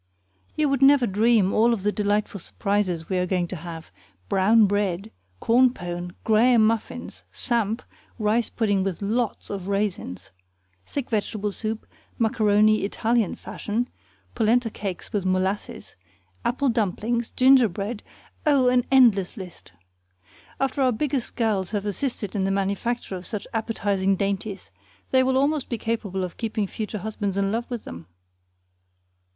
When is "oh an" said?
18.43-18.83